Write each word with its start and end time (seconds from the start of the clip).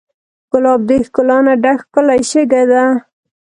ګلاب 0.51 0.81
د 0.89 0.91
ښکلا 1.05 1.37
نه 1.45 1.53
ډک 1.63 1.79
ښکلی 1.85 2.21
شګه 2.29 2.61
دی. 2.71 2.83